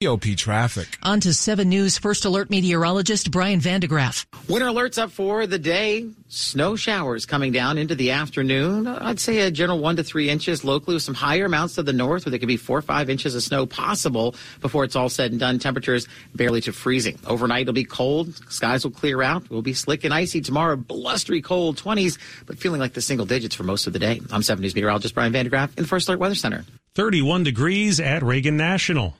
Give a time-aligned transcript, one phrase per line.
[0.00, 0.96] TOP traffic.
[1.02, 4.26] On to 7 News First Alert meteorologist Brian van de Graaff.
[4.48, 6.08] Winter alerts up for the day.
[6.28, 8.86] Snow showers coming down into the afternoon.
[8.86, 11.92] I'd say a general one to three inches locally with some higher amounts to the
[11.92, 15.08] north where there could be four or five inches of snow possible before it's all
[15.08, 15.58] said and done.
[15.58, 17.18] Temperatures barely to freezing.
[17.26, 18.36] Overnight it'll be cold.
[18.52, 19.46] Skies will clear out.
[19.46, 20.76] It will be slick and icy tomorrow.
[20.76, 24.20] Blustery cold 20s, but feeling like the single digits for most of the day.
[24.30, 26.64] I'm 7 News meteorologist Brian van de Graaff in the First Alert Weather Center.
[26.94, 29.16] 31 degrees at Reagan National.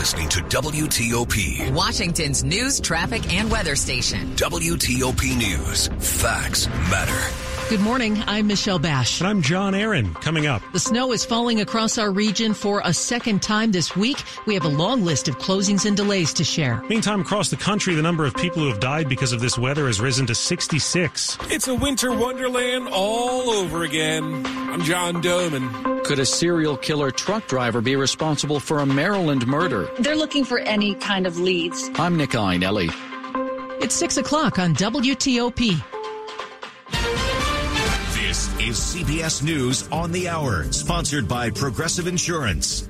[0.00, 4.34] Listening to WTOP, Washington's news, traffic, and weather station.
[4.34, 5.88] WTOP News.
[6.22, 7.49] Facts matter.
[7.70, 8.20] Good morning.
[8.26, 9.20] I'm Michelle Basch.
[9.20, 10.12] And I'm John Aaron.
[10.14, 10.60] Coming up.
[10.72, 14.20] The snow is falling across our region for a second time this week.
[14.44, 16.82] We have a long list of closings and delays to share.
[16.88, 19.86] Meantime, across the country, the number of people who have died because of this weather
[19.86, 21.38] has risen to 66.
[21.42, 24.44] It's a winter wonderland all over again.
[24.46, 26.02] I'm John Domen.
[26.02, 29.88] Could a serial killer truck driver be responsible for a Maryland murder?
[30.00, 31.88] They're looking for any kind of leads.
[31.94, 32.90] I'm Nick Iannelli.
[33.80, 35.80] It's 6 o'clock on WTOP.
[38.60, 42.86] This is CBS News on the Hour, sponsored by Progressive Insurance.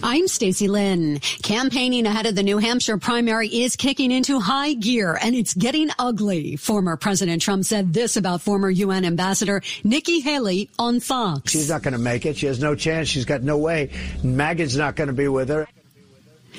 [0.00, 1.18] I'm Stacy Lynn.
[1.42, 5.88] Campaigning ahead of the New Hampshire primary is kicking into high gear and it's getting
[5.98, 6.54] ugly.
[6.54, 11.50] Former President Trump said this about former UN Ambassador Nikki Haley on Fox.
[11.50, 12.36] She's not going to make it.
[12.36, 13.08] She has no chance.
[13.08, 13.90] She's got no way.
[14.22, 15.66] MAGA's not going to be with her.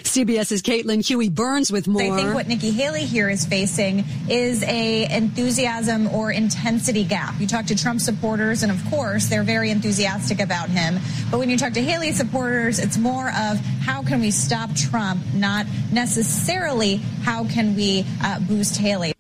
[0.04, 2.02] CBS's Caitlin Huey Burns with more.
[2.02, 7.40] I think what Nikki Haley here is facing is a enthusiasm or intensity gap.
[7.40, 11.00] You talk to Trump supporters, and of course, they're very enthusiastic about him.
[11.32, 15.22] But when you talk to Haley supporters, it's more of how can we stop Trump,
[15.34, 19.17] not necessarily how can we uh, boost Haley.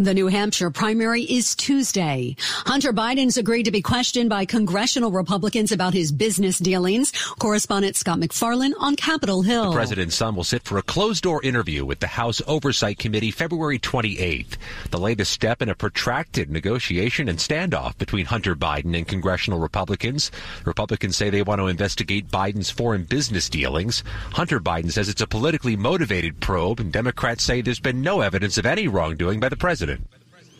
[0.00, 2.34] The New Hampshire primary is Tuesday.
[2.40, 7.12] Hunter Biden's agreed to be questioned by congressional Republicans about his business dealings.
[7.38, 9.66] Correspondent Scott MacFarlane on Capitol Hill.
[9.66, 13.30] The president's son will sit for a closed door interview with the House Oversight Committee
[13.30, 14.56] February 28th.
[14.90, 20.30] The latest step in a protracted negotiation and standoff between Hunter Biden and congressional Republicans.
[20.64, 24.02] Republicans say they want to investigate Biden's foreign business dealings.
[24.32, 28.56] Hunter Biden says it's a politically motivated probe, and Democrats say there's been no evidence
[28.56, 29.89] of any wrongdoing by the president.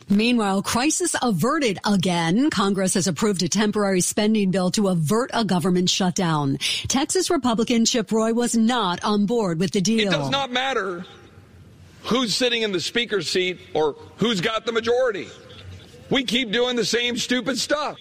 [0.08, 2.50] Meanwhile, crisis averted again.
[2.50, 6.58] Congress has approved a temporary spending bill to avert a government shutdown.
[6.88, 10.08] Texas Republican Chip Roy was not on board with the deal.
[10.08, 11.04] It does not matter
[12.02, 15.28] who's sitting in the speaker's seat or who's got the majority.
[16.10, 17.96] We keep doing the same stupid stuff.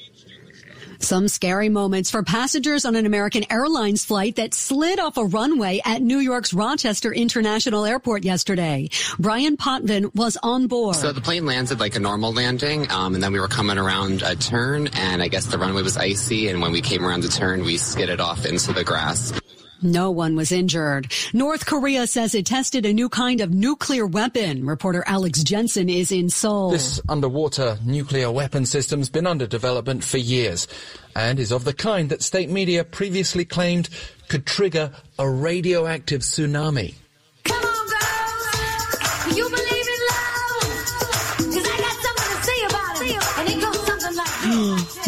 [0.99, 5.81] Some scary moments for passengers on an American Airlines flight that slid off a runway
[5.85, 8.89] at New York's Rochester International Airport yesterday.
[9.17, 10.95] Brian Potvin was on board.
[10.95, 14.21] So the plane landed like a normal landing, um, and then we were coming around
[14.21, 17.29] a turn, and I guess the runway was icy, and when we came around the
[17.29, 19.31] turn, we skidded off into the grass.
[19.81, 21.11] No one was injured.
[21.33, 24.65] North Korea says it tested a new kind of nuclear weapon.
[24.65, 26.71] Reporter Alex Jensen is in Seoul.
[26.71, 30.67] This underwater nuclear weapon system's been under development for years
[31.15, 33.89] and is of the kind that state media previously claimed
[34.27, 36.95] could trigger a radioactive tsunami.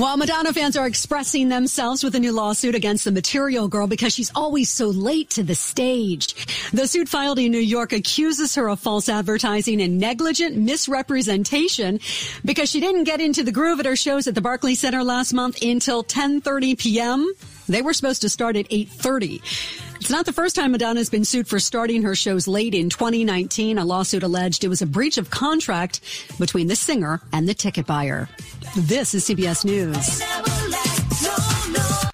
[0.01, 4.15] While Madonna fans are expressing themselves with a new lawsuit against the Material Girl because
[4.15, 6.33] she's always so late to the stage.
[6.71, 11.99] The suit filed in New York accuses her of false advertising and negligent misrepresentation
[12.43, 15.33] because she didn't get into the groove at her shows at the Barclays Center last
[15.33, 17.31] month until 10:30 p.m.
[17.69, 19.90] They were supposed to start at 8:30.
[20.01, 23.77] It's not the first time Madonna's been sued for starting her shows late in 2019.
[23.77, 26.01] A lawsuit alleged it was a breach of contract
[26.39, 28.27] between the singer and the ticket buyer.
[28.75, 30.23] This is CBS News.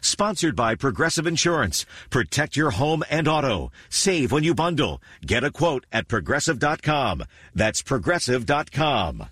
[0.06, 1.86] Sponsored by Progressive Insurance.
[2.10, 3.72] Protect your home and auto.
[3.89, 5.01] Save when you bundle.
[5.25, 7.24] Get a quote at progressive.com.
[7.56, 9.30] That's progressive.com.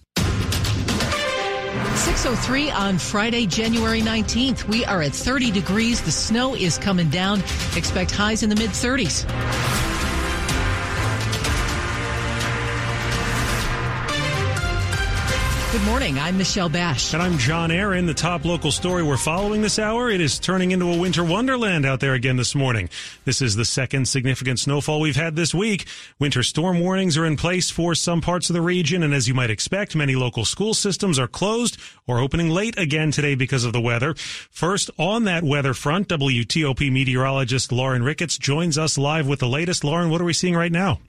[1.96, 4.68] 603 on Friday, January 19th.
[4.68, 6.02] We are at 30 degrees.
[6.02, 7.40] The snow is coming down.
[7.76, 9.95] Expect highs in the mid 30s.
[15.76, 16.18] Good morning.
[16.18, 17.14] I'm Michelle Basch.
[17.14, 18.06] And I'm John Aaron.
[18.06, 21.86] The top local story we're following this hour, it is turning into a winter wonderland
[21.86, 22.90] out there again this morning.
[23.26, 25.86] This is the second significant snowfall we've had this week.
[26.18, 29.34] Winter storm warnings are in place for some parts of the region, and as you
[29.34, 33.74] might expect, many local school systems are closed or opening late again today because of
[33.74, 34.14] the weather.
[34.52, 39.84] First, on that weather front, WTOP meteorologist Lauren Ricketts joins us live with the latest.
[39.84, 41.00] Lauren, what are we seeing right now?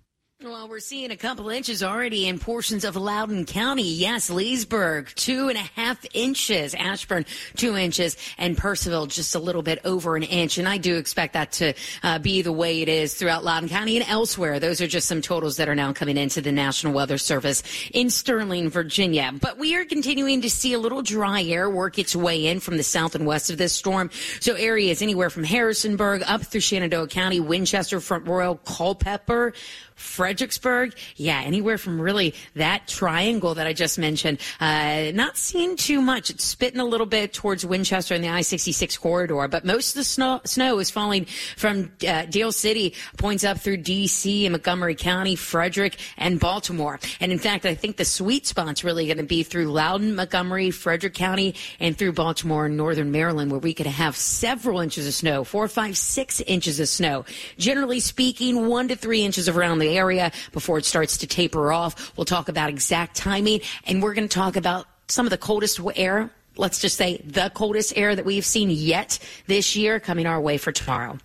[0.44, 3.90] Well, we're seeing a couple inches already in portions of Loudoun County.
[3.90, 6.74] Yes, Leesburg, two and a half inches.
[6.74, 7.24] Ashburn,
[7.56, 8.18] two inches.
[8.36, 10.58] And Purcellville, just a little bit over an inch.
[10.58, 11.72] And I do expect that to
[12.02, 14.60] uh, be the way it is throughout Loudoun County and elsewhere.
[14.60, 17.62] Those are just some totals that are now coming into the National Weather Service
[17.94, 19.32] in Sterling, Virginia.
[19.40, 22.76] But we are continuing to see a little dry air work its way in from
[22.76, 24.10] the south and west of this storm.
[24.40, 29.54] So areas anywhere from Harrisonburg up through Shenandoah County, Winchester, Front Royal, Culpeper,
[29.96, 34.38] Fredericksburg, yeah, anywhere from really that triangle that I just mentioned.
[34.60, 36.31] Uh, not seeing too much.
[36.31, 40.04] It's spitting a little bit towards Winchester and the I-66 corridor, but most of the
[40.04, 41.25] snow, snow is falling
[41.56, 44.44] from uh, Dale City, points up through D.C.
[44.44, 47.00] and Montgomery County, Frederick, and Baltimore.
[47.19, 50.70] And in fact, I think the sweet spot's really going to be through Loudoun, Montgomery,
[50.70, 55.14] Frederick County, and through Baltimore and northern Maryland, where we could have several inches of
[55.14, 57.25] snow, four, five, six inches of snow.
[57.56, 62.16] Generally speaking, one to three inches around the area before it starts to taper off.
[62.16, 65.80] We'll talk about exact timing and we're going to talk about some of the coldest
[65.94, 66.30] air.
[66.56, 70.58] Let's just say the coldest air that we've seen yet this year coming our way
[70.58, 71.18] for tomorrow.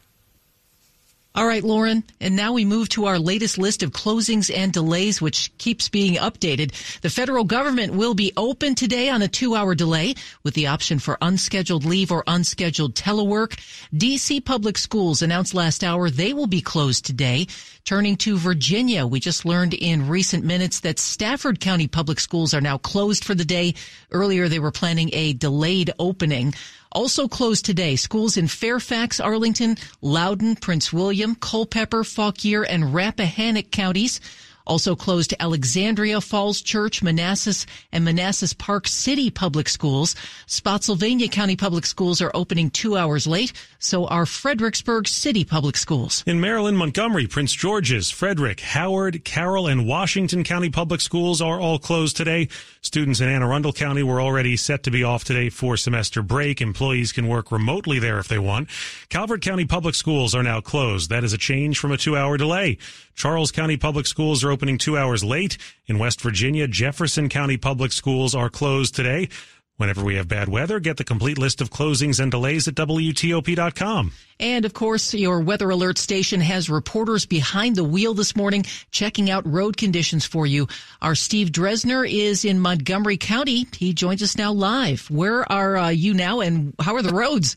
[1.33, 2.03] All right, Lauren.
[2.19, 6.15] And now we move to our latest list of closings and delays, which keeps being
[6.15, 6.73] updated.
[6.99, 10.99] The federal government will be open today on a two hour delay with the option
[10.99, 13.57] for unscheduled leave or unscheduled telework.
[13.95, 17.47] DC public schools announced last hour they will be closed today.
[17.85, 22.61] Turning to Virginia, we just learned in recent minutes that Stafford County public schools are
[22.61, 23.73] now closed for the day.
[24.11, 26.53] Earlier, they were planning a delayed opening.
[26.93, 34.19] Also closed today, schools in Fairfax, Arlington, Loudoun, Prince William, Culpeper, Fauquier, and Rappahannock counties.
[34.65, 40.15] Also closed Alexandria Falls Church, Manassas, and Manassas Park City Public Schools.
[40.45, 43.53] Spotsylvania County Public Schools are opening two hours late.
[43.79, 46.23] So are Fredericksburg City Public Schools.
[46.27, 51.79] In Maryland, Montgomery, Prince George's, Frederick, Howard, Carroll, and Washington County Public Schools are all
[51.79, 52.47] closed today.
[52.81, 56.61] Students in Anne Arundel County were already set to be off today for semester break.
[56.61, 58.69] Employees can work remotely there if they want.
[59.09, 61.09] Calvert County Public Schools are now closed.
[61.09, 62.77] That is a change from a two hour delay.
[63.21, 65.59] Charles County Public Schools are opening two hours late.
[65.85, 69.29] In West Virginia, Jefferson County Public Schools are closed today.
[69.77, 74.11] Whenever we have bad weather, get the complete list of closings and delays at WTOP.com.
[74.39, 79.29] And of course, your weather alert station has reporters behind the wheel this morning checking
[79.29, 80.67] out road conditions for you.
[80.99, 83.67] Our Steve Dresner is in Montgomery County.
[83.77, 85.11] He joins us now live.
[85.11, 87.55] Where are uh, you now and how are the roads?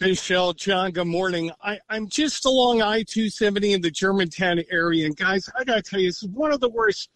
[0.00, 1.50] Michelle, John, good morning.
[1.60, 5.06] I, I'm just along I 270 in the Germantown area.
[5.06, 7.10] And guys, I got to tell you, this is one of the worst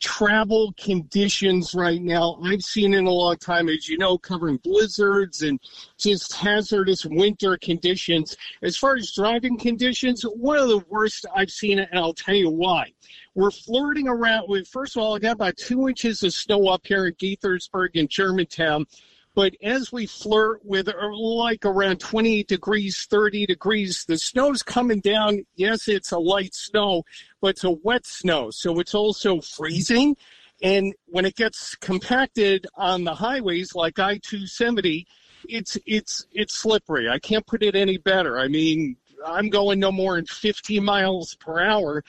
[0.00, 5.42] travel conditions right now I've seen in a long time, as you know, covering blizzards
[5.42, 5.60] and
[5.96, 8.36] just hazardous winter conditions.
[8.62, 12.50] As far as driving conditions, one of the worst I've seen, and I'll tell you
[12.50, 12.92] why.
[13.36, 16.84] We're flirting around with, first of all, I got about two inches of snow up
[16.84, 18.86] here in Gaithersburg and Germantown.
[19.34, 25.00] But as we flirt with uh, like around 28 degrees, 30 degrees, the snow's coming
[25.00, 25.44] down.
[25.56, 27.02] Yes, it's a light snow,
[27.40, 28.50] but it's a wet snow.
[28.50, 30.16] So it's also freezing.
[30.62, 35.06] And when it gets compacted on the highways like I 270,
[35.48, 37.08] it's, it's, it's slippery.
[37.08, 38.38] I can't put it any better.
[38.38, 42.04] I mean, I'm going no more than 50 miles per hour.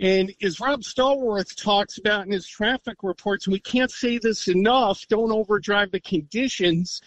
[0.00, 5.06] And as Rob Stallworth talks about in his traffic reports, we can't say this enough,
[5.08, 7.00] don't overdrive the conditions.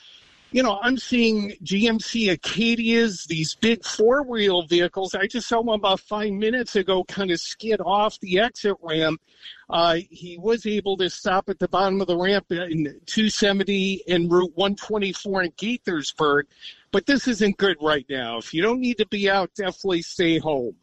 [0.52, 5.14] You know, I'm seeing GMC Acadias, these big four wheel vehicles.
[5.14, 9.22] I just saw one about five minutes ago kind of skid off the exit ramp.
[9.70, 14.32] Uh, he was able to stop at the bottom of the ramp in 270 and
[14.32, 16.44] Route 124 in Gaithersburg.
[16.92, 18.38] But this isn't good right now.
[18.38, 20.78] If you don't need to be out, definitely stay home.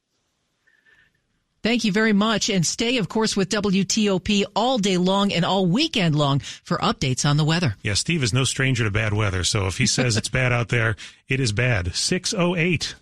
[1.65, 2.51] Thank you very much.
[2.51, 7.25] And stay, of course, with WTOP all day long and all weekend long for updates
[7.25, 7.75] on the weather.
[7.83, 9.45] Yeah, Steve is no stranger to bad weather.
[9.45, 10.95] So if he says it's bad out there,
[11.27, 11.95] it is bad.
[11.95, 12.97] 608.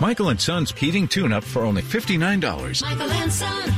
[0.00, 2.80] Michael and Son's heating tune up for only $59.
[2.80, 3.74] Michael and Son.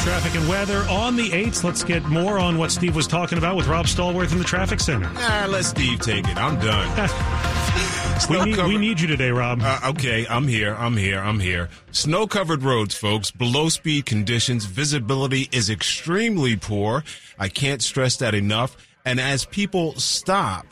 [0.00, 1.62] Traffic and weather on the 8th.
[1.62, 4.80] Let's get more on what Steve was talking about with Rob Stallworth in the traffic
[4.80, 5.10] center.
[5.14, 6.38] Ah, let Steve take it.
[6.38, 7.90] I'm done.
[8.30, 9.60] We need, covered- we need you today, Rob.
[9.62, 10.74] Uh, okay, I'm here.
[10.76, 11.18] I'm here.
[11.20, 11.68] I'm here.
[11.90, 13.30] Snow covered roads, folks.
[13.30, 14.64] Below speed conditions.
[14.64, 17.04] Visibility is extremely poor.
[17.38, 18.76] I can't stress that enough.
[19.04, 20.66] And as people stop,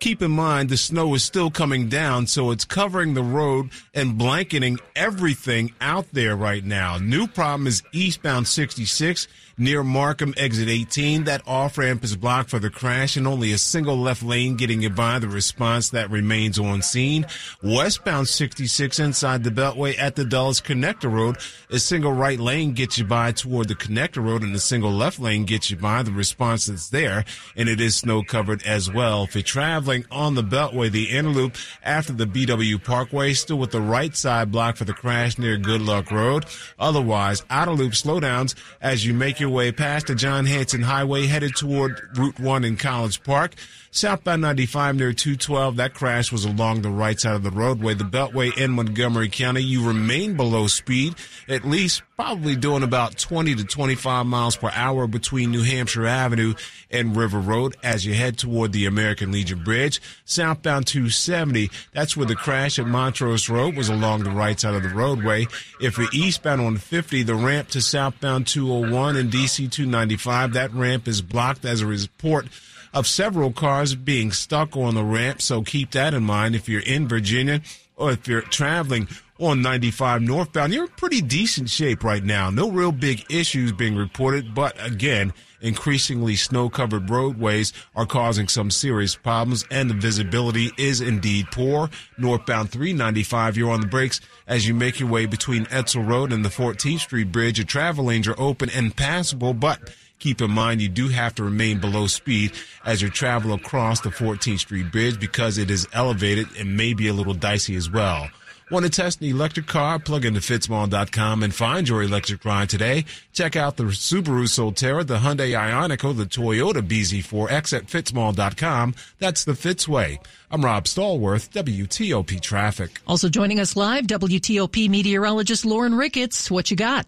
[0.00, 4.18] keep in mind the snow is still coming down, so it's covering the road and
[4.18, 6.98] blanketing everything out there right now.
[6.98, 9.28] New problem is eastbound 66
[9.58, 11.24] near Markham exit 18.
[11.24, 14.80] That off ramp is blocked for the crash and only a single left lane getting
[14.82, 15.18] you by.
[15.18, 17.26] The response that remains on scene.
[17.62, 21.36] Westbound 66 inside the Beltway at the Dulles Connector Road.
[21.70, 25.18] A single right lane gets you by toward the Connector Road and a single left
[25.18, 26.02] lane gets you by.
[26.02, 27.24] The response that's there
[27.56, 29.24] and it is snow covered as well.
[29.24, 33.72] If you're traveling on the Beltway, the inner loop after the BW Parkway, still with
[33.72, 36.46] the right side blocked for the crash near Good Luck Road.
[36.78, 41.56] Otherwise, outer loop slowdowns as you make your way past the John Hanson Highway headed
[41.56, 43.54] toward Route 1 in College Park.
[43.90, 47.94] Southbound 95 near 212, that crash was along the right side of the roadway.
[47.94, 51.14] The Beltway in Montgomery County, you remain below speed,
[51.48, 56.54] at least probably doing about 20 to 25 miles per hour between New Hampshire Avenue
[56.90, 60.02] and River Road as you head toward the American Legion Bridge.
[60.24, 64.82] Southbound 270, that's where the crash at Montrose Road was along the right side of
[64.82, 65.46] the roadway.
[65.80, 71.08] If you're eastbound on 50, the ramp to southbound 201 and DC 295, that ramp
[71.08, 72.48] is blocked as a report
[72.92, 75.42] of several cars being stuck on the ramp.
[75.42, 77.60] So keep that in mind if you're in Virginia
[77.96, 80.72] or if you're traveling on 95 northbound.
[80.72, 82.50] You're in pretty decent shape right now.
[82.50, 88.70] No real big issues being reported, but again, increasingly snow covered roadways are causing some
[88.70, 91.90] serious problems and the visibility is indeed poor.
[92.16, 96.44] Northbound 395, you're on the brakes as you make your way between Edsall Road and
[96.44, 97.58] the 14th Street Bridge.
[97.58, 99.80] Your travel lanes are open and passable, but
[100.18, 102.52] Keep in mind you do have to remain below speed
[102.84, 107.08] as you travel across the 14th Street Bridge because it is elevated and may be
[107.08, 108.28] a little dicey as well.
[108.70, 109.98] Want to test an electric car?
[109.98, 113.06] Plug into fitzmall.com and find your electric ride today.
[113.32, 118.94] Check out the Subaru Solterra, the Hyundai Ioniq, the Toyota BZ4X at fitzmall.com.
[119.18, 120.20] That's the Fitz way.
[120.50, 123.00] I'm Rob Stallworth, WTOP Traffic.
[123.06, 126.50] Also joining us live, WTOP meteorologist Lauren Ricketts.
[126.50, 127.06] What you got?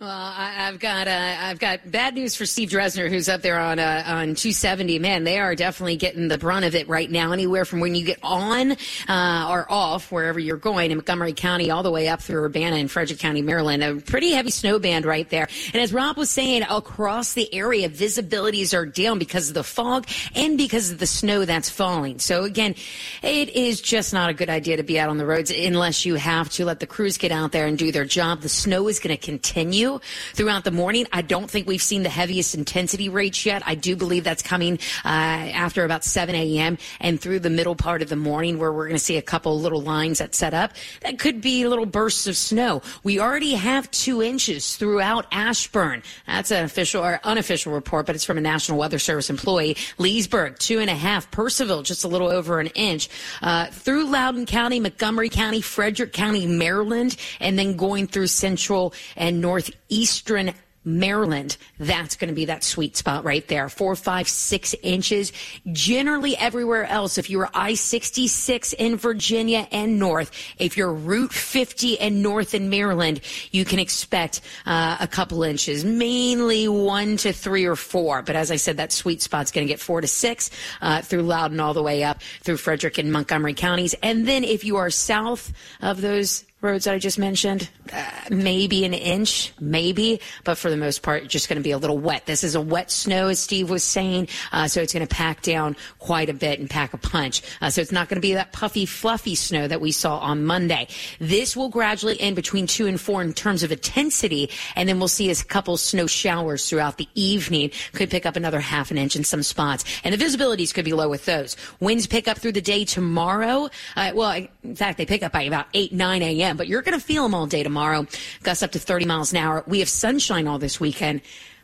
[0.00, 3.58] Well, I, I've got uh, I've got bad news for Steve Dresner, who's up there
[3.58, 5.00] on uh, on 270.
[5.00, 7.32] Man, they are definitely getting the brunt of it right now.
[7.32, 8.76] Anywhere from when you get on
[9.08, 12.76] uh, or off, wherever you're going in Montgomery County, all the way up through Urbana
[12.76, 13.82] and Frederick County, Maryland.
[13.82, 15.48] A pretty heavy snow band right there.
[15.72, 20.06] And as Rob was saying, across the area, visibilities are down because of the fog
[20.32, 22.20] and because of the snow that's falling.
[22.20, 22.76] So again,
[23.24, 26.14] it is just not a good idea to be out on the roads unless you
[26.14, 28.42] have to let the crews get out there and do their job.
[28.42, 29.87] The snow is going to continue
[30.34, 31.06] throughout the morning.
[31.12, 33.62] I don't think we've seen the heaviest intensity rates yet.
[33.64, 36.78] I do believe that's coming uh, after about 7 a.m.
[37.00, 39.58] and through the middle part of the morning where we're going to see a couple
[39.58, 40.72] little lines that set up.
[41.00, 42.82] That could be little bursts of snow.
[43.02, 46.02] We already have two inches throughout Ashburn.
[46.26, 49.76] That's an official or unofficial report, but it's from a National Weather Service employee.
[49.98, 51.30] Leesburg, two and a half.
[51.30, 53.08] Purcellville, just a little over an inch.
[53.42, 59.40] Uh, through Loudoun County, Montgomery County, Frederick County, Maryland, and then going through central and
[59.88, 60.54] northeastern
[60.84, 63.68] Maryland, that's going to be that sweet spot right there.
[63.68, 65.32] Four, five, six inches.
[65.70, 72.00] Generally, everywhere else, if you're I 66 in Virginia and north, if you're Route 50
[72.00, 77.66] and north in Maryland, you can expect uh, a couple inches, mainly one to three
[77.66, 78.22] or four.
[78.22, 81.22] But as I said, that sweet spot's going to get four to six uh, through
[81.22, 83.94] Loudoun all the way up through Frederick and Montgomery counties.
[84.02, 85.52] And then if you are south
[85.82, 90.76] of those roads that I just mentioned, uh, maybe an inch, maybe, but for the
[90.76, 92.26] most part, just going to be a little wet.
[92.26, 95.42] This is a wet snow, as Steve was saying, uh, so it's going to pack
[95.42, 97.42] down quite a bit and pack a punch.
[97.60, 100.44] Uh, so it's not going to be that puffy, fluffy snow that we saw on
[100.44, 100.88] Monday.
[101.20, 105.06] This will gradually end between two and four in terms of intensity, and then we'll
[105.06, 107.70] see a couple snow showers throughout the evening.
[107.92, 110.92] Could pick up another half an inch in some spots, and the visibilities could be
[110.92, 111.56] low with those.
[111.78, 113.68] Winds pick up through the day tomorrow.
[113.94, 116.98] Uh, well, in fact, they pick up by about 8, 9 a.m., but you're going
[116.98, 118.06] to feel them all day tomorrow.
[118.42, 119.64] Gusts up to 30 miles an hour.
[119.66, 121.20] We have sunshine all this weekend.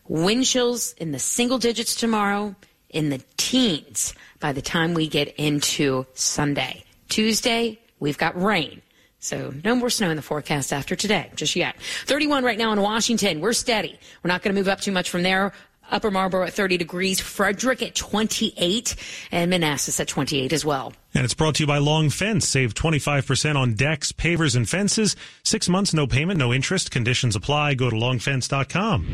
[0.07, 2.55] Wind chills in the single digits tomorrow,
[2.91, 6.85] in the teens by the time we get into Sunday.
[7.09, 8.83] Tuesday, we've got rain.
[9.19, 11.77] So no more snow in the forecast after today, just yet.
[12.05, 13.41] 31 right now in Washington.
[13.41, 13.99] We're steady.
[14.23, 15.53] We're not going to move up too much from there.
[15.91, 18.97] Upper Marlboro at 30 degrees, Frederick at 28,
[19.33, 20.93] and Manassas at 28 as well.
[21.15, 22.49] And it's brought to you by Long Fence.
[22.49, 25.15] Save 25% on decks, pavers, and fences.
[25.45, 26.91] Six months, no payment, no interest.
[26.91, 27.75] Conditions apply.
[27.75, 29.07] Go to longfence.com.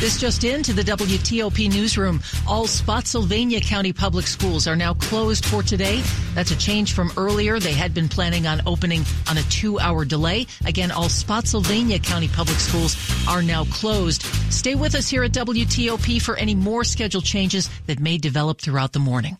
[0.00, 2.20] This just into the WTOP newsroom.
[2.48, 6.02] All Spotsylvania County public schools are now closed for today.
[6.34, 7.60] That's a change from earlier.
[7.60, 10.46] They had been planning on opening on a two hour delay.
[10.64, 12.96] Again, all Spotsylvania County public schools
[13.28, 14.22] are now closed.
[14.50, 18.94] Stay with us here at WTOP for any more schedule changes that may develop throughout
[18.94, 19.36] the morning.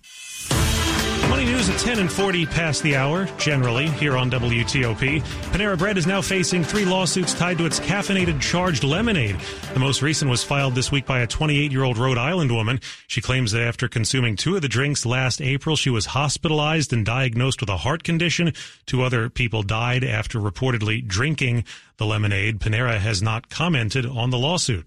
[1.30, 5.22] Money news at 10 and 40 past the hour, generally, here on WTOP.
[5.52, 9.36] Panera Bread is now facing three lawsuits tied to its caffeinated charged lemonade.
[9.72, 12.80] The most recent was filed this week by a 28 year old Rhode Island woman.
[13.06, 17.06] She claims that after consuming two of the drinks last April, she was hospitalized and
[17.06, 18.52] diagnosed with a heart condition.
[18.86, 21.62] Two other people died after reportedly drinking
[21.98, 22.58] the lemonade.
[22.58, 24.84] Panera has not commented on the lawsuit.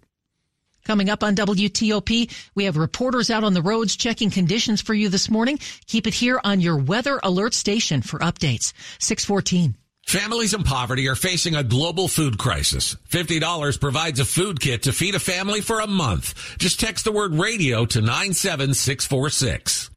[0.84, 5.10] Coming up on WTOP, we have reporters out on the roads checking conditions for you
[5.10, 5.60] this morning.
[5.88, 8.74] Keep it here on your weather alert station for updates.
[9.00, 9.76] 614.
[10.06, 12.98] Families in poverty are facing a global food crisis.
[13.10, 16.58] $50 provides a food kit to feed a family for a month.
[16.58, 19.90] Just text the word radio to 97646.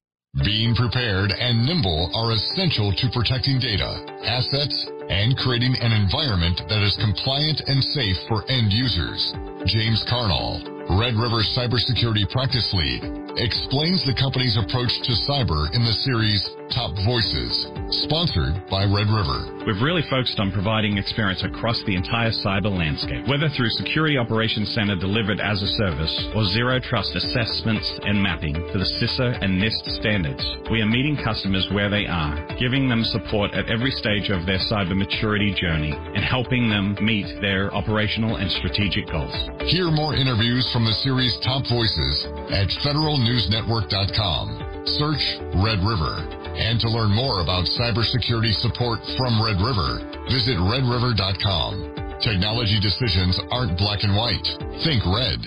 [0.45, 6.83] Being prepared and nimble are essential to protecting data, assets, and creating an environment that
[6.85, 9.33] is compliant and safe for end users.
[9.65, 13.03] James Carnall, Red River Cybersecurity Practice Lead,
[13.43, 17.67] explains the company's approach to cyber in the series Top Voices,
[18.07, 19.63] sponsored by Red River.
[19.67, 24.75] We've really focused on providing experience across the entire cyber landscape, whether through Security Operations
[24.75, 29.63] Center delivered as a service or zero trust assessments and mapping to the CISA and
[29.63, 30.43] NIST standards.
[30.71, 34.59] We are meeting customers where they are, giving them support at every stage of their
[34.71, 39.35] cyber maturity journey, and helping them meet their operational and strategic goals.
[39.71, 44.85] Hear more interviews from the series Top Voices at federalnewsnetwork.com.
[45.01, 45.25] Search
[45.65, 46.21] Red River.
[46.53, 52.21] And to learn more about cybersecurity support from Red River, visit redriver.com.
[52.21, 54.45] Technology decisions aren't black and white.
[54.85, 55.41] Think red.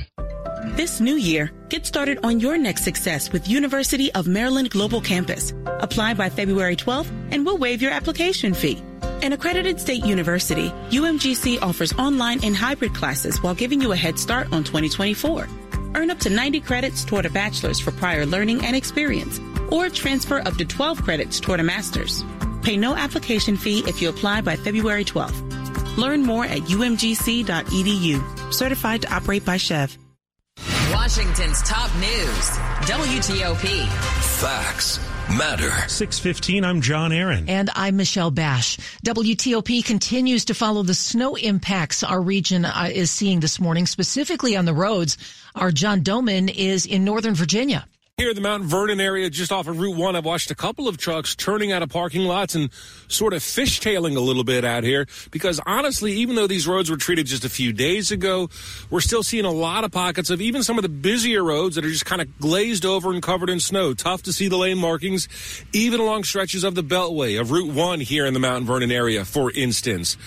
[0.76, 5.54] This new year, get started on your next success with University of Maryland Global Campus.
[5.80, 8.82] Apply by February 12th and we'll waive your application fee.
[9.22, 14.18] An accredited state university, UMGC offers online and hybrid classes while giving you a head
[14.18, 15.46] start on 2024.
[15.96, 20.40] Earn up to 90 credits toward a bachelor's for prior learning and experience, or transfer
[20.48, 22.24] up to 12 credits toward a master's.
[22.62, 25.98] Pay no application fee if you apply by February 12th.
[25.98, 28.54] Learn more at umgc.edu.
[28.54, 29.98] Certified to operate by SCHEV.
[30.94, 32.50] Washington's top news.
[32.88, 33.86] WTOP.
[34.40, 35.72] Facts matter.
[35.88, 37.50] 615, I'm John Aaron.
[37.50, 38.78] And I'm Michelle Basch.
[39.06, 44.56] WTOP continues to follow the snow impacts our region uh, is seeing this morning, specifically
[44.56, 45.18] on the roads.
[45.56, 47.86] Our John Domen is in Northern Virginia.
[48.20, 50.90] Here in the Mount Vernon area, just off of Route 1, I've watched a couple
[50.90, 52.70] of trucks turning out of parking lots and
[53.08, 56.98] sort of fishtailing a little bit out here because honestly, even though these roads were
[56.98, 58.50] treated just a few days ago,
[58.90, 61.86] we're still seeing a lot of pockets of even some of the busier roads that
[61.86, 63.94] are just kind of glazed over and covered in snow.
[63.94, 65.30] Tough to see the lane markings,
[65.72, 69.24] even along stretches of the Beltway of Route 1 here in the Mount Vernon area,
[69.24, 70.18] for instance.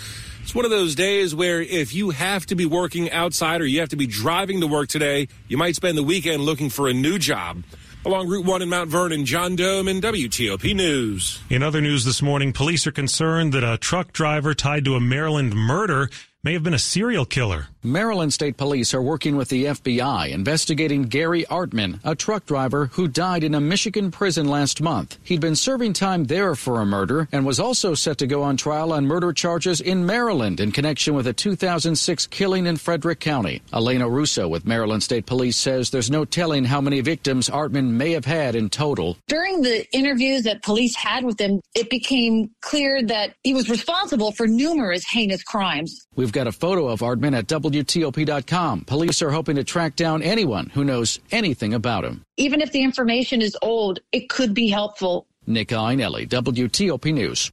[0.42, 3.80] It's one of those days where if you have to be working outside or you
[3.80, 6.94] have to be driving to work today, you might spend the weekend looking for a
[6.94, 7.62] new job.
[8.04, 11.40] Along Route 1 in Mount Vernon, John Domen WTOP News.
[11.48, 15.00] In other news this morning, police are concerned that a truck driver tied to a
[15.00, 16.10] Maryland murder
[16.44, 17.68] may have been a serial killer.
[17.84, 23.06] Maryland State Police are working with the FBI investigating Gary Artman, a truck driver who
[23.06, 25.18] died in a Michigan prison last month.
[25.22, 28.56] He'd been serving time there for a murder and was also set to go on
[28.56, 33.62] trial on murder charges in Maryland in connection with a 2006 killing in Frederick County.
[33.72, 38.10] Elena Russo with Maryland State Police says there's no telling how many victims Artman may
[38.12, 39.16] have had in total.
[39.28, 44.32] During the interviews that police had with him, it became clear that he was responsible
[44.32, 46.06] for numerous heinous crimes.
[46.14, 48.84] We've got a photo of Artman at WTOP.com.
[48.86, 52.24] Police are hoping to track down anyone who knows anything about him.
[52.36, 55.26] Even if the information is old, it could be helpful.
[55.46, 57.50] Nick Iannelli, WTOP News.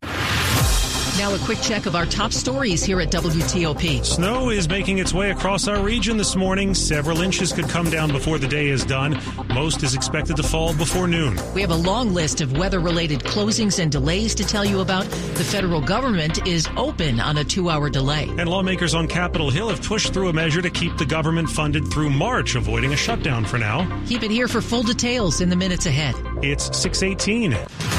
[1.19, 4.05] Now, a quick check of our top stories here at WTOP.
[4.05, 6.73] Snow is making its way across our region this morning.
[6.73, 9.19] Several inches could come down before the day is done.
[9.49, 11.37] Most is expected to fall before noon.
[11.53, 15.03] We have a long list of weather related closings and delays to tell you about.
[15.09, 18.29] The federal government is open on a two hour delay.
[18.37, 21.91] And lawmakers on Capitol Hill have pushed through a measure to keep the government funded
[21.91, 23.85] through March, avoiding a shutdown for now.
[24.05, 26.15] Keep it here for full details in the minutes ahead.
[26.41, 27.98] It's 618.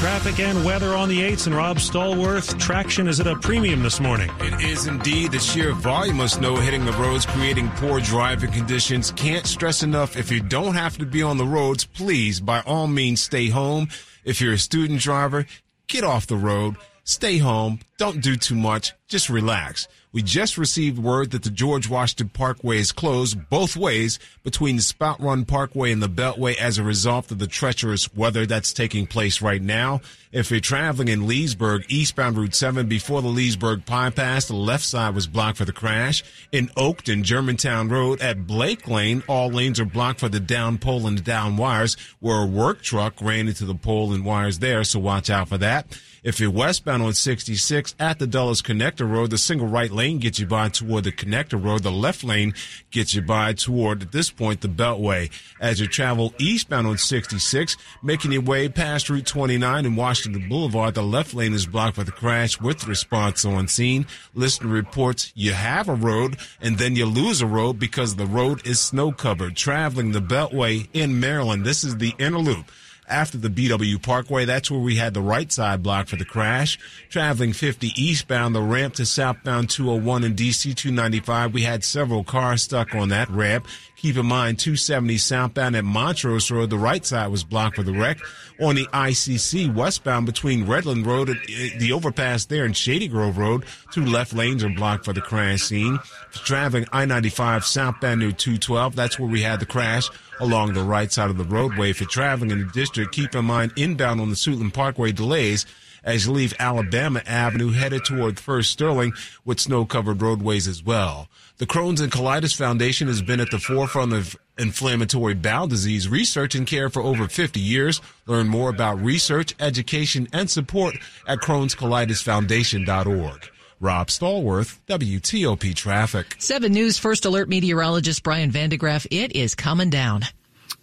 [0.00, 2.58] Traffic and weather on the 8s and Rob Stallworth.
[2.58, 4.30] Traction is at a premium this morning.
[4.40, 9.12] It is indeed the sheer volume of snow hitting the roads, creating poor driving conditions.
[9.12, 12.86] Can't stress enough if you don't have to be on the roads, please, by all
[12.86, 13.88] means, stay home.
[14.24, 15.44] If you're a student driver,
[15.86, 19.86] get off the road, stay home, don't do too much, just relax.
[20.12, 24.82] We just received word that the George Washington Parkway is closed both ways between the
[24.82, 29.06] Spout Run Parkway and the Beltway as a result of the treacherous weather that's taking
[29.06, 30.00] place right now.
[30.32, 35.14] If you're traveling in Leesburg, eastbound Route 7 before the Leesburg bypass, the left side
[35.14, 36.24] was blocked for the crash.
[36.50, 41.06] In Oakton, Germantown Road at Blake Lane, all lanes are blocked for the down pole
[41.06, 44.98] and down wires where a work truck ran into the pole and wires there, so
[44.98, 45.96] watch out for that.
[46.22, 50.38] If you're westbound on 66 at the Dulles Connector Road, the single right lane gets
[50.38, 51.82] you by toward the Connector Road.
[51.82, 52.52] The left lane
[52.90, 55.30] gets you by toward, at this point, the Beltway.
[55.62, 60.94] As you travel eastbound on 66, making your way past Route 29 and Washington Boulevard,
[60.94, 64.04] the left lane is blocked with a crash with response on scene.
[64.34, 68.66] Listener reports you have a road and then you lose a road because the road
[68.66, 69.56] is snow covered.
[69.56, 72.70] Traveling the Beltway in Maryland, this is the inner loop
[73.10, 74.44] after the BW Parkway.
[74.44, 76.78] That's where we had the right side blocked for the crash.
[77.08, 81.52] Traveling 50 eastbound, the ramp to southbound 201 and DC 295.
[81.52, 83.66] We had several cars stuck on that ramp.
[83.96, 87.92] Keep in mind, 270 southbound at Montrose Road, the right side was blocked for the
[87.92, 88.18] wreck.
[88.58, 93.36] On the ICC westbound between Redland Road and uh, the overpass there and Shady Grove
[93.36, 95.98] Road, two left lanes are blocked for the crash scene.
[96.32, 100.08] Traveling I-95 southbound near 212, that's where we had the crash
[100.40, 101.90] along the right side of the roadway.
[101.90, 105.66] If you're traveling in the district, keep in mind inbound on the Suitland Parkway delays
[106.02, 109.12] as you leave Alabama Avenue headed toward Firth Sterling
[109.44, 111.28] with snow covered roadways as well.
[111.58, 116.54] The Crohn's and Colitis Foundation has been at the forefront of inflammatory bowel disease research
[116.54, 118.00] and care for over 50 years.
[118.26, 123.50] Learn more about research, education, and support at Crohn'sColitisFoundation.org.
[123.80, 126.36] Rob Stallworth, WTOP Traffic.
[126.38, 129.06] 7 News First Alert meteorologist Brian van de Graaff.
[129.10, 130.24] It is coming down.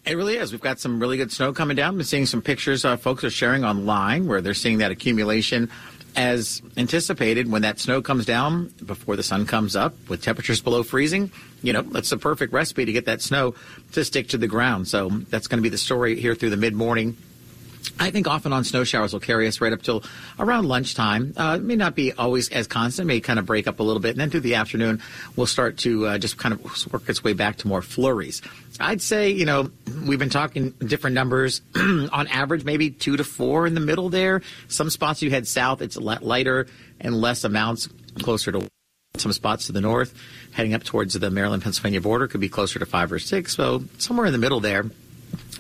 [0.04, 0.52] It really is.
[0.52, 1.90] We've got some really good snow coming down.
[1.90, 5.70] I've been seeing some pictures uh, folks are sharing online where they're seeing that accumulation
[6.16, 10.82] as anticipated when that snow comes down before the sun comes up with temperatures below
[10.82, 11.32] freezing.
[11.62, 13.54] You know, that's the perfect recipe to get that snow
[13.92, 14.88] to stick to the ground.
[14.88, 17.16] So that's going to be the story here through the mid morning.
[18.00, 20.04] I think often on snow showers will carry us right up till
[20.40, 21.34] around lunchtime.
[21.36, 24.02] Uh, it may not be always as constant, may kind of break up a little
[24.02, 24.12] bit.
[24.12, 25.02] And then through the afternoon,
[25.36, 28.42] we'll start to uh, just kind of work its way back to more flurries.
[28.80, 29.72] I'd say, you know,
[30.06, 31.62] we've been talking different numbers.
[31.76, 34.42] on average, maybe two to four in the middle there.
[34.68, 36.68] Some spots you head south, it's lighter
[37.00, 38.68] and less amounts closer to
[39.18, 40.14] some spots to the north.
[40.52, 43.56] Heading up towards the Maryland Pennsylvania border could be closer to five or six.
[43.56, 44.86] So somewhere in the middle there.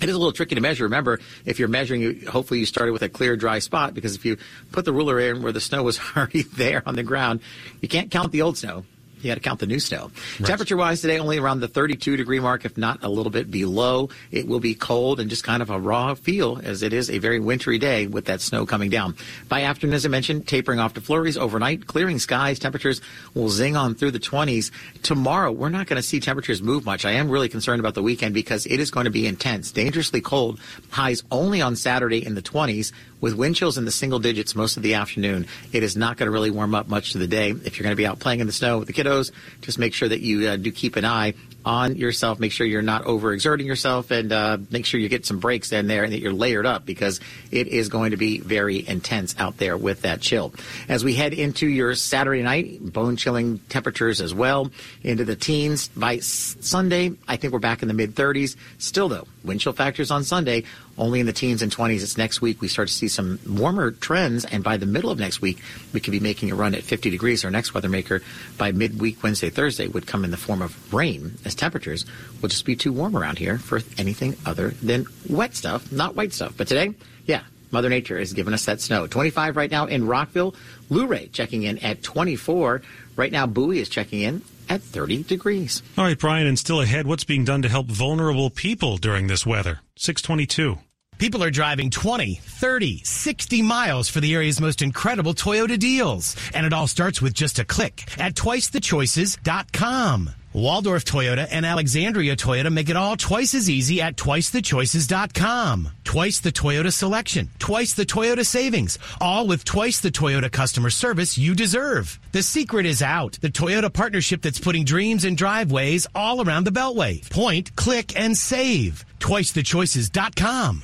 [0.01, 0.83] It is a little tricky to measure.
[0.83, 4.25] Remember, if you're measuring, you, hopefully you started with a clear, dry spot because if
[4.25, 4.37] you
[4.71, 7.39] put the ruler in where the snow was already there on the ground,
[7.81, 8.85] you can't count the old snow.
[9.21, 10.11] You got to count the new snow.
[10.39, 10.47] Right.
[10.47, 14.09] Temperature wise today, only around the 32 degree mark, if not a little bit below.
[14.31, 17.17] It will be cold and just kind of a raw feel as it is a
[17.17, 19.15] very wintry day with that snow coming down.
[19.49, 22.59] By afternoon, as I mentioned, tapering off to flurries overnight, clearing skies.
[22.59, 23.01] Temperatures
[23.33, 24.71] will zing on through the 20s.
[25.01, 27.05] Tomorrow, we're not going to see temperatures move much.
[27.05, 30.21] I am really concerned about the weekend because it is going to be intense, dangerously
[30.21, 30.59] cold.
[30.89, 34.77] Highs only on Saturday in the 20s with wind chills in the single digits most
[34.77, 35.47] of the afternoon.
[35.71, 37.51] It is not going to really warm up much to the day.
[37.51, 39.93] If you're going to be out playing in the snow with the kiddos, just make
[39.93, 41.33] sure that you uh, do keep an eye
[41.65, 42.39] on yourself.
[42.39, 45.87] Make sure you're not overexerting yourself and uh, make sure you get some breaks in
[45.87, 47.19] there and that you're layered up because
[47.51, 50.53] it is going to be very intense out there with that chill.
[50.87, 54.71] As we head into your Saturday night, bone chilling temperatures as well
[55.03, 55.89] into the teens.
[55.89, 58.55] By Sunday, I think we're back in the mid 30s.
[58.77, 60.63] Still though, wind chill factors on Sunday
[60.97, 62.03] only in the teens and 20s.
[62.03, 65.19] It's next week we start to see some warmer trends, and by the middle of
[65.19, 65.59] next week,
[65.93, 67.43] we could be making a run at 50 degrees.
[67.43, 68.21] Our next weather maker
[68.57, 72.05] by midweek Wednesday, Thursday would come in the form of rain, as temperatures
[72.41, 76.33] will just be too warm around here for anything other than wet stuff, not white
[76.33, 76.53] stuff.
[76.57, 76.93] But today,
[77.25, 79.07] yeah, Mother Nature is giving us that snow.
[79.07, 80.55] 25 right now in Rockville.
[80.89, 82.81] Luray checking in at 24.
[83.15, 85.83] Right now, Bowie is checking in at 30 degrees.
[85.97, 89.45] All right, Brian, and still ahead, what's being done to help vulnerable people during this
[89.45, 89.79] weather?
[89.95, 90.79] 622.
[91.17, 96.35] People are driving 20, 30, 60 miles for the area's most incredible Toyota deals.
[96.53, 100.29] And it all starts with just a click at twicethechoices.com.
[100.53, 105.89] Waldorf Toyota and Alexandria Toyota make it all twice as easy at twicethechoices.com.
[106.03, 111.37] Twice the Toyota selection, twice the Toyota savings, all with twice the Toyota customer service
[111.37, 112.19] you deserve.
[112.31, 113.37] The secret is out.
[113.41, 117.29] The Toyota partnership that's putting dreams and driveways all around the Beltway.
[117.29, 119.05] Point, click, and save.
[119.19, 120.83] Twicethechoices.com.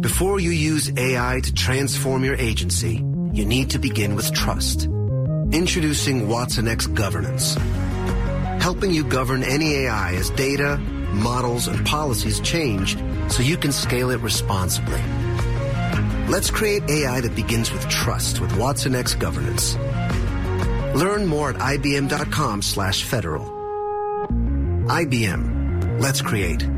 [0.00, 4.84] Before you use AI to transform your agency, you need to begin with trust.
[5.50, 7.54] Introducing Watson X Governance,
[8.62, 10.76] helping you govern any AI as data,
[11.12, 15.02] models, and policies change so you can scale it responsibly.
[16.28, 19.74] Let's create AI that begins with trust with Watson X Governance.
[20.94, 23.46] Learn more at ibm.com slash federal.
[24.86, 26.00] IBM.
[26.00, 26.77] Let's create.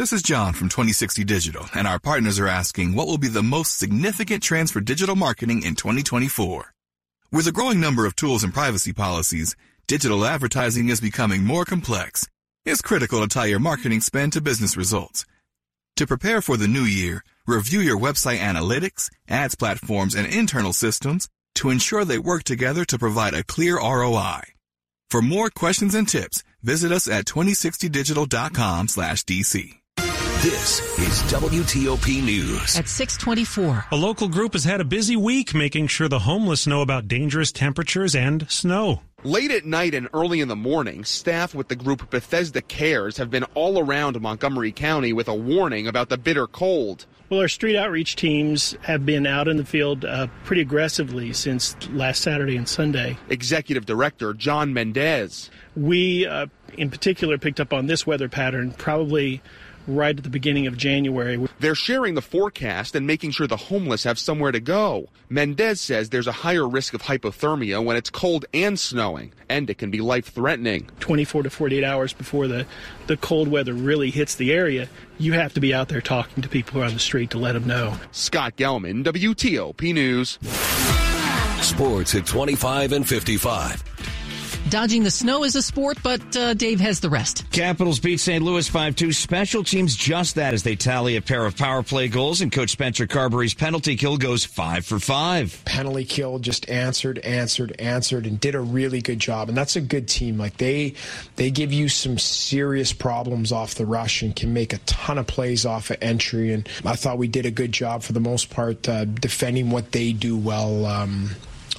[0.00, 3.42] This is John from 2060 Digital, and our partners are asking what will be the
[3.42, 6.72] most significant trends for digital marketing in 2024.
[7.30, 9.54] With a growing number of tools and privacy policies,
[9.86, 12.26] digital advertising is becoming more complex.
[12.64, 15.26] It's critical to tie your marketing spend to business results.
[15.96, 21.28] To prepare for the new year, review your website analytics, ads platforms, and internal systems
[21.56, 24.40] to ensure they work together to provide a clear ROI.
[25.10, 29.79] For more questions and tips, visit us at 2060digital.com slash DC.
[30.42, 32.78] This is WTOP News.
[32.78, 33.84] At 624.
[33.92, 37.52] A local group has had a busy week making sure the homeless know about dangerous
[37.52, 39.02] temperatures and snow.
[39.22, 43.30] Late at night and early in the morning, staff with the group Bethesda Cares have
[43.30, 47.04] been all around Montgomery County with a warning about the bitter cold.
[47.28, 51.76] Well, our street outreach teams have been out in the field uh, pretty aggressively since
[51.90, 53.18] last Saturday and Sunday.
[53.28, 55.50] Executive Director John Mendez.
[55.76, 56.46] We, uh,
[56.78, 59.42] in particular, picked up on this weather pattern probably
[59.86, 61.48] right at the beginning of January.
[61.58, 65.08] They're sharing the forecast and making sure the homeless have somewhere to go.
[65.28, 69.78] Mendez says there's a higher risk of hypothermia when it's cold and snowing, and it
[69.78, 70.88] can be life threatening.
[71.00, 72.66] 24 to 48 hours before the,
[73.06, 74.88] the cold weather really hits the area,
[75.18, 77.52] you have to be out there talking to people who on the street to let
[77.52, 77.96] them know.
[78.12, 80.38] Scott Gelman, WTOP News.
[81.64, 84.09] Sports at 25 and 55.
[84.70, 87.44] Dodging the snow is a sport, but uh, Dave has the rest.
[87.50, 88.40] Capitals beat St.
[88.40, 89.12] Louis 5-2.
[89.12, 92.70] Special teams just that as they tally a pair of power play goals, and Coach
[92.70, 95.60] Spencer Carberry's penalty kill goes five for five.
[95.64, 99.48] Penalty kill just answered, answered, answered, and did a really good job.
[99.48, 100.38] And that's a good team.
[100.38, 100.94] Like they,
[101.34, 105.26] they give you some serious problems off the rush and can make a ton of
[105.26, 106.52] plays off of entry.
[106.52, 109.90] And I thought we did a good job for the most part uh, defending what
[109.90, 110.86] they do well.
[110.86, 111.30] Um,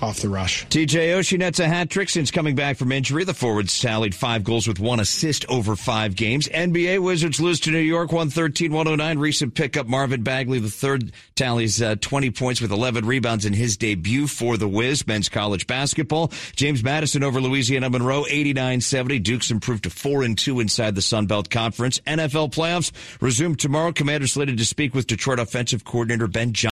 [0.01, 0.65] off the rush.
[0.67, 3.23] TJ Oshie nets a hat trick since coming back from injury.
[3.23, 6.47] The forwards tallied five goals with one assist over five games.
[6.47, 9.19] NBA Wizards lose to New York 113-109.
[9.19, 13.77] Recent pickup Marvin Bagley the third tallies uh, 20 points with 11 rebounds in his
[13.77, 16.31] debut for the Wiz men's college basketball.
[16.55, 19.23] James Madison over Louisiana Monroe 89-70.
[19.23, 21.99] Dukes improved to 4 and 2 inside the Sun Belt Conference.
[22.01, 23.91] NFL playoffs resume tomorrow.
[23.91, 26.59] Commanders slated to speak with Detroit offensive coordinator Ben Johnson.